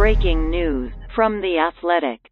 [0.00, 2.30] Breaking news from The Athletic.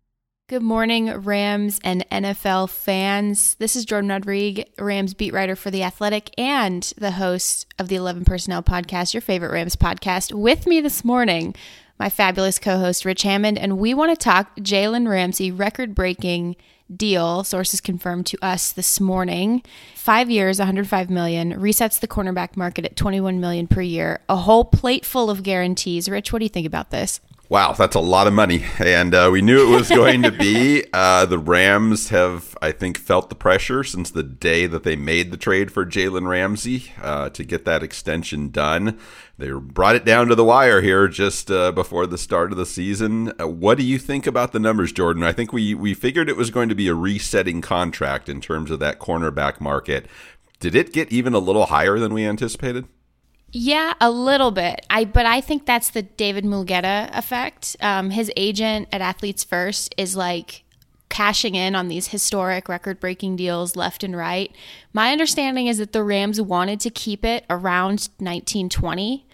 [0.48, 3.56] Good morning, Rams and NFL fans.
[3.56, 7.96] This is Jordan Rodriguez, Rams beat writer for The Athletic and the host of the
[7.96, 10.32] 11 Personnel podcast, your favorite Rams podcast.
[10.32, 11.54] With me this morning,
[11.98, 16.56] my fabulous co host, Rich Hammond, and we want to talk Jalen Ramsey record breaking
[16.96, 19.62] deal sources confirmed to us this morning
[19.94, 24.64] 5 years 105 million resets the cornerback market at 21 million per year a whole
[24.64, 28.26] plate full of guarantees rich what do you think about this Wow, that's a lot
[28.26, 28.66] of money.
[28.78, 30.84] And uh, we knew it was going to be.
[30.98, 35.30] Uh, the Rams have, I think, felt the pressure since the day that they made
[35.30, 38.98] the trade for Jalen Ramsey uh, to get that extension done.
[39.36, 42.66] They brought it down to the wire here just uh, before the start of the
[42.66, 43.32] season.
[43.40, 45.22] Uh, what do you think about the numbers, Jordan?
[45.22, 48.70] I think we, we figured it was going to be a resetting contract in terms
[48.70, 50.06] of that cornerback market.
[50.58, 52.86] Did it get even a little higher than we anticipated?
[53.50, 54.84] Yeah, a little bit.
[54.90, 57.76] I but I think that's the David Mulugheta effect.
[57.80, 60.64] Um, his agent at Athletes First is like
[61.08, 64.54] cashing in on these historic record-breaking deals left and right.
[64.92, 69.26] My understanding is that the Rams wanted to keep it around 1920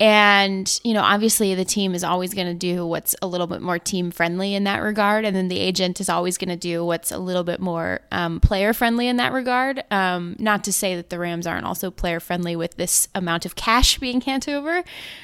[0.00, 3.62] and, you know, obviously the team is always going to do what's a little bit
[3.62, 5.24] more team friendly in that regard.
[5.24, 8.40] And then the agent is always going to do what's a little bit more um,
[8.40, 9.84] player friendly in that regard.
[9.92, 13.54] Um, not to say that the Rams aren't also player friendly with this amount of
[13.54, 14.82] cash being handed over.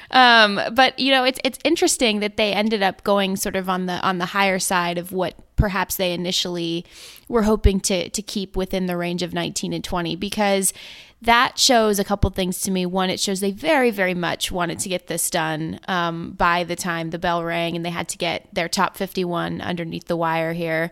[0.09, 3.87] Um, but, you know, it's, it's interesting that they ended up going sort of on
[3.87, 6.85] the, on the higher side of what perhaps they initially
[7.27, 10.73] were hoping to, to keep within the range of 19 and 20 because
[11.21, 12.85] that shows a couple things to me.
[12.85, 16.75] One, it shows they very, very much wanted to get this done um, by the
[16.75, 20.53] time the bell rang and they had to get their top 51 underneath the wire
[20.53, 20.91] here.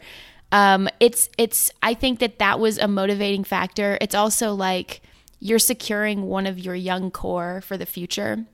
[0.51, 3.97] Um, it's, it's, I think that that was a motivating factor.
[4.01, 5.01] It's also like
[5.39, 8.45] you're securing one of your young core for the future.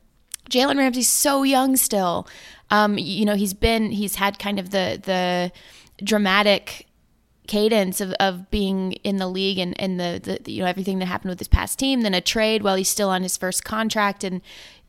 [0.49, 2.27] Jalen Ramsey's so young still.
[2.69, 5.51] Um, you know, he's been, he's had kind of the, the,
[6.03, 6.87] dramatic
[7.47, 11.05] cadence of, of being in the league and, and the, the you know everything that
[11.05, 14.23] happened with his past team then a trade while he's still on his first contract
[14.23, 14.41] and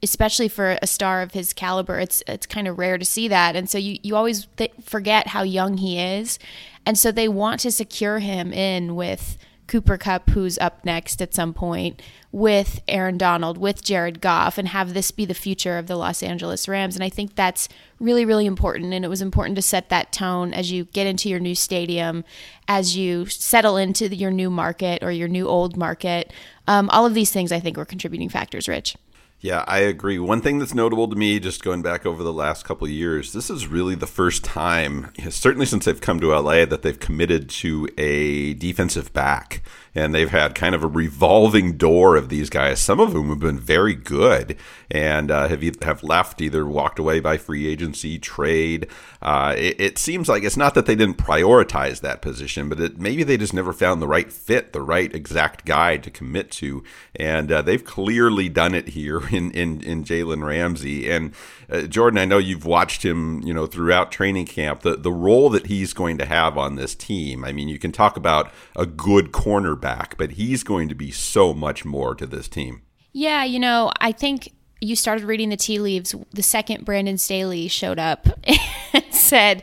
[0.03, 3.57] especially for a star of his caliber it's it's kind of rare to see that.
[3.57, 6.39] And so you, you always th- forget how young he is.
[6.85, 11.35] And so they want to secure him in with Cooper Kupp, who's up next at
[11.35, 12.01] some point,
[12.33, 16.23] with Aaron Donald, with Jared Goff, and have this be the future of the Los
[16.23, 16.95] Angeles Rams.
[16.95, 17.69] And I think that's
[17.99, 18.93] really, really important.
[18.93, 22.25] And it was important to set that tone as you get into your new stadium,
[22.69, 26.33] as you settle into your new market or your new old market.
[26.69, 28.97] Um, all of these things I think were contributing factors, Rich.
[29.41, 30.19] Yeah, I agree.
[30.19, 33.51] One thing that's notable to me, just going back over the last couple years, this
[33.51, 37.87] is really the first time, certainly since they've come to LA, that they've committed to
[37.99, 39.63] a defensive back
[39.97, 42.81] and they've had kind of a revolving door of these guys.
[42.81, 44.57] Some of whom have been very good
[44.91, 48.89] and uh, have have left, either walked away by free agency, trade.
[49.23, 52.99] Uh, it, it, seems like it's not that they didn't prioritize that position, but it,
[52.99, 56.85] maybe they just never found the right fit, the right exact guy to commit to,
[57.17, 61.11] and uh, they've clearly done it here in in, in Jalen Ramsey.
[61.11, 61.33] And
[61.71, 64.81] uh, Jordan, I know you've watched him, you know, throughout training camp.
[64.81, 67.45] The the role that he's going to have on this team.
[67.45, 71.55] I mean, you can talk about a good cornerback but he's going to be so
[71.55, 72.83] much more to this team.
[73.13, 77.69] Yeah, you know, I think you started reading the tea leaves the second Brandon Staley
[77.69, 78.27] showed up
[78.93, 79.63] and said,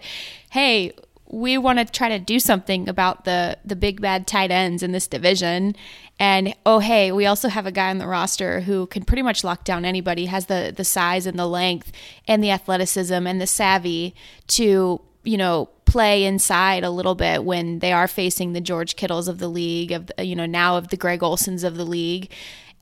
[0.52, 0.94] "Hey,
[1.34, 4.92] we want to try to do something about the the big bad tight ends in
[4.92, 5.76] this division."
[6.20, 9.44] And oh hey, we also have a guy on the roster who can pretty much
[9.44, 11.92] lock down anybody, has the the size and the length
[12.28, 14.14] and the athleticism and the savvy
[14.50, 19.28] to, you know, play inside a little bit when they are facing the George Kittles
[19.28, 22.32] of the league, of the, you know now of the Greg Olsens of the league,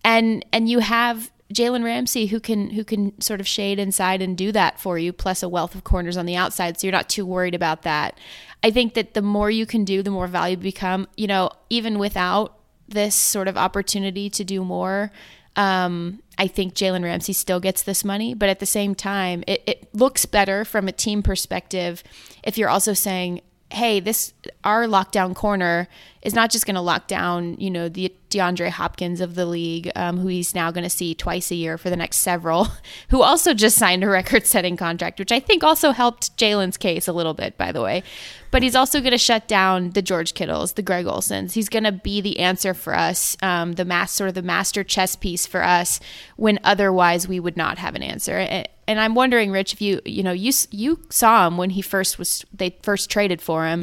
[0.04, 4.38] and and you have Jalen Ramsey who can who can sort of shade inside and
[4.38, 7.10] do that for you, plus a wealth of corners on the outside, so you're not
[7.10, 8.18] too worried about that.
[8.64, 11.08] I think that the more you can do, the more valuable you become.
[11.18, 12.58] You know, even without
[12.88, 15.12] this sort of opportunity to do more,
[15.56, 19.64] um, I think Jalen Ramsey still gets this money, but at the same time, it,
[19.66, 22.04] it looks better from a team perspective
[22.44, 23.42] if you're also saying,
[23.72, 24.34] hey, this
[24.64, 25.88] our lockdown corner
[26.22, 29.92] is not just going to lock down, you know, the DeAndre Hopkins of the league,
[29.96, 32.68] um, who he's now going to see twice a year for the next several,
[33.10, 37.14] who also just signed a record-setting contract, which I think also helped Jalen's case a
[37.14, 38.04] little bit, by the way.
[38.52, 41.54] But he's also going to shut down the George Kittles, the Greg Olsens.
[41.54, 44.84] He's going to be the answer for us, um, the mass sort of the master
[44.84, 46.00] chess piece for us
[46.36, 48.66] when otherwise we would not have an answer.
[48.92, 52.20] And I'm wondering, Rich, if you you know you you saw him when he first
[52.20, 53.82] was they first traded for him.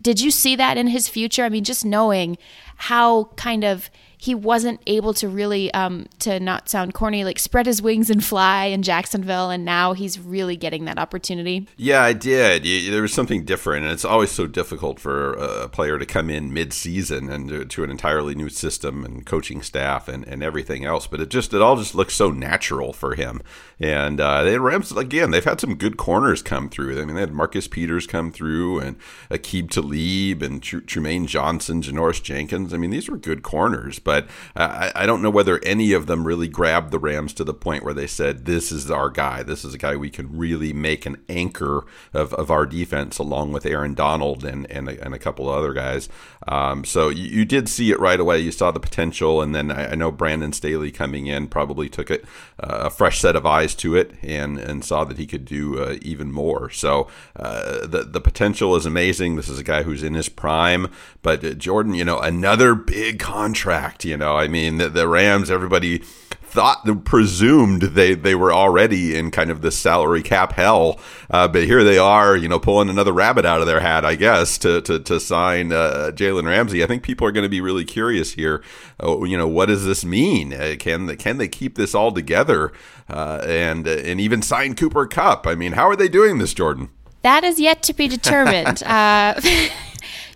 [0.00, 1.44] Did you see that in his future?
[1.44, 2.38] I mean, just knowing
[2.76, 7.66] how kind of he wasn't able to really, um, to not sound corny, like spread
[7.66, 11.66] his wings and fly in Jacksonville, and now he's really getting that opportunity.
[11.76, 12.64] Yeah, I did.
[12.92, 16.52] There was something different, and it's always so difficult for a player to come in
[16.52, 21.06] mid-season and to, an entirely new system and coaching staff and, and everything else.
[21.06, 23.40] But it just it all just looks so natural for him.
[23.78, 27.00] And uh, they Rams again, they've had some good corners come through.
[27.00, 28.96] I mean, they had Marcus Peters come through, and
[29.30, 32.74] Aqib Talib, and Tr- Trumaine Johnson, Janoris Jenkins.
[32.74, 34.26] I mean, these were good corners but
[34.56, 37.84] I, I don't know whether any of them really grabbed the Rams to the point
[37.84, 39.42] where they said, this is our guy.
[39.42, 41.84] This is a guy we can really make an anchor
[42.14, 45.58] of, of our defense along with Aaron Donald and, and, a, and a couple of
[45.58, 46.08] other guys.
[46.46, 48.38] Um, so you, you, did see it right away.
[48.38, 49.42] You saw the potential.
[49.42, 52.24] And then I, I know Brandon Staley coming in probably took it
[52.58, 55.78] uh, a fresh set of eyes to it and, and saw that he could do
[55.78, 56.70] uh, even more.
[56.70, 59.36] So uh, the, the potential is amazing.
[59.36, 60.90] This is a guy who's in his prime.
[61.20, 65.50] But uh, Jordan, you know, another big contract you know, I mean, the, the Rams,
[65.50, 66.02] everybody
[66.48, 70.98] thought presumed they they were already in kind of the salary cap hell.
[71.30, 74.14] Uh, but here they are you know pulling another rabbit out of their hat i
[74.14, 76.82] guess to to, to sign uh, jalen ramsey.
[76.82, 78.62] I think people are going to be really curious here
[79.02, 80.54] uh, you know what does this mean?
[80.54, 82.72] Uh, can they, can they keep this all together
[83.10, 86.54] uh, and uh, and even sign cooper kupp i mean how are they doing this
[86.54, 86.88] jordan?
[87.22, 88.82] That is yet to be determined.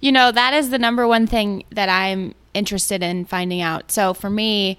[0.03, 3.91] You know that is the number one thing that i'm interested in finding out.
[3.91, 4.79] So for me,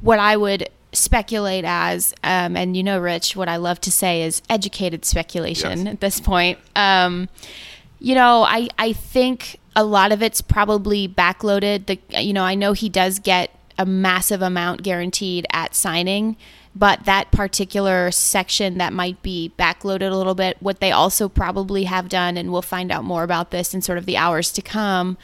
[0.00, 4.22] what I would speculate as, um, and you know, Rich, what I love to say
[4.22, 5.94] is educated speculation yes.
[5.94, 6.58] at this point.
[6.74, 7.28] Um,
[7.98, 11.86] you know, I, I think a lot of it's probably backloaded.
[11.86, 16.36] The, you know, I know he does get a massive amount guaranteed at signing,
[16.74, 21.84] but that particular section that might be backloaded a little bit, what they also probably
[21.84, 24.62] have done, and we'll find out more about this in sort of the hours to
[24.62, 25.16] come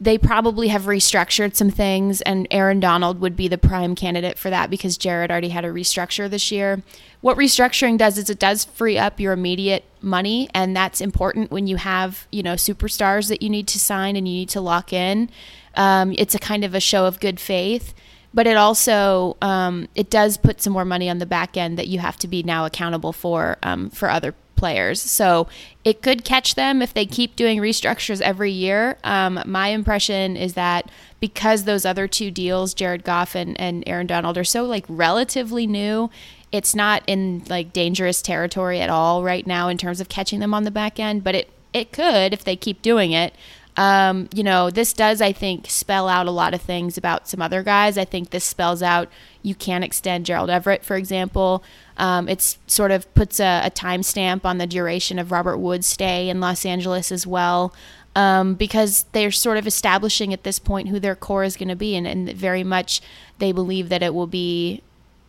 [0.00, 4.48] they probably have restructured some things, and Aaron Donald would be the prime candidate for
[4.48, 6.82] that because Jared already had a restructure this year.
[7.20, 11.66] What restructuring does is it does free up your immediate money, and that's important when
[11.66, 14.92] you have you know superstars that you need to sign and you need to lock
[14.92, 15.30] in.
[15.74, 17.92] Um, it's a kind of a show of good faith,
[18.32, 21.88] but it also um, it does put some more money on the back end that
[21.88, 25.00] you have to be now accountable for um, for other players.
[25.00, 25.48] So
[25.84, 28.98] it could catch them if they keep doing restructures every year.
[29.04, 30.90] Um, my impression is that
[31.20, 35.66] because those other two deals, Jared Goff and, and Aaron Donald, are so like relatively
[35.66, 36.10] new,
[36.52, 40.52] it's not in like dangerous territory at all right now in terms of catching them
[40.52, 43.34] on the back end, but it, it could if they keep doing it.
[43.78, 47.40] Um, you know, this does, I think, spell out a lot of things about some
[47.40, 47.96] other guys.
[47.96, 49.08] I think this spells out
[49.40, 51.62] you can extend Gerald Everett, for example.
[51.96, 56.28] Um, it's sort of puts a, a timestamp on the duration of Robert Woods' stay
[56.28, 57.72] in Los Angeles as well.
[58.16, 61.76] Um, because they're sort of establishing at this point who their core is going to
[61.76, 63.00] be, and, and, very much
[63.38, 64.82] they believe that it will be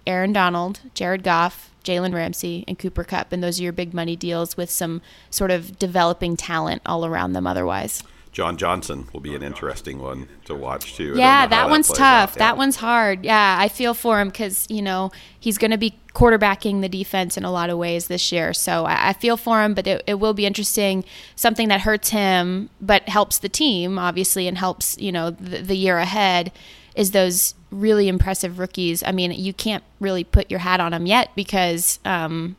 [0.08, 4.16] Aaron Donald, Jared Goff, Jalen Ramsey, and Cooper Kupp, and those are your big money
[4.16, 7.46] deals with some sort of developing talent all around them.
[7.46, 8.02] Otherwise,
[8.32, 11.14] John Johnson will be an interesting one to watch too.
[11.16, 12.36] Yeah, that one's that tough.
[12.36, 13.26] That one's hard.
[13.26, 17.38] Yeah, I feel for him because you know he's going to be quarterbacking the defense
[17.38, 18.54] in a lot of ways this year.
[18.54, 21.06] So I, I feel for him, but it, it, will be interesting.
[21.36, 25.76] Something that hurts him but helps the team, obviously, and helps you know the, the
[25.76, 26.52] year ahead
[26.96, 29.02] is those really impressive rookies.
[29.04, 32.00] I mean, you can't really put your hat on them yet because.
[32.06, 32.58] Um,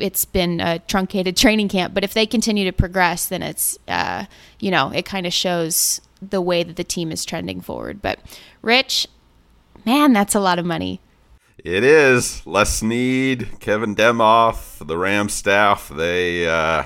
[0.00, 1.94] it's been a truncated training camp.
[1.94, 4.26] But if they continue to progress, then it's, uh,
[4.60, 8.02] you know, it kind of shows the way that the team is trending forward.
[8.02, 8.18] But
[8.62, 9.06] Rich,
[9.84, 11.00] man, that's a lot of money.
[11.58, 12.46] It is.
[12.46, 16.84] Les Snead, Kevin Demoff, the Rams staff, they, uh,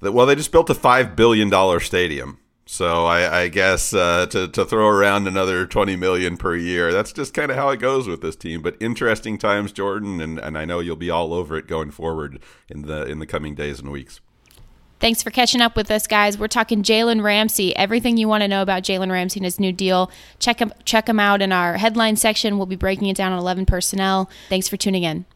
[0.00, 2.38] well, they just built a $5 billion stadium.
[2.72, 7.12] So I, I guess uh, to to throw around another twenty million per year, that's
[7.12, 8.62] just kind of how it goes with this team.
[8.62, 12.40] But interesting times, Jordan, and, and I know you'll be all over it going forward
[12.70, 14.22] in the in the coming days and weeks.
[15.00, 16.38] Thanks for catching up with us, guys.
[16.38, 17.76] We're talking Jalen Ramsey.
[17.76, 21.06] Everything you want to know about Jalen Ramsey and his new deal, check him check
[21.06, 22.56] him out in our headline section.
[22.56, 24.30] We'll be breaking it down on Eleven Personnel.
[24.48, 25.26] Thanks for tuning in.